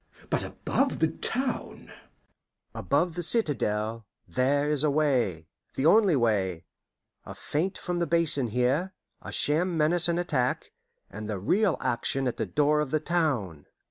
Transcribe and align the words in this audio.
"But 0.31 0.41
above 0.43 0.97
the 0.97 1.09
town" 1.09 1.91
"Above 2.73 3.13
the 3.13 3.21
citadel 3.21 4.07
there 4.27 4.67
is 4.67 4.83
a 4.83 4.89
way 4.89 5.45
the 5.75 5.85
only 5.85 6.15
way: 6.15 6.65
a 7.23 7.35
feint 7.35 7.77
from 7.77 7.99
the 7.99 8.07
basin 8.07 8.47
here, 8.47 8.93
a 9.21 9.31
sham 9.31 9.77
menace 9.77 10.07
and 10.07 10.19
attack, 10.19 10.71
and 11.11 11.29
the 11.29 11.37
real 11.37 11.77
action 11.81 12.27
at 12.27 12.37
the 12.37 12.45
other 12.45 12.51
door 12.51 12.79
of 12.79 12.89
the 12.89 12.99
town." 12.99 13.67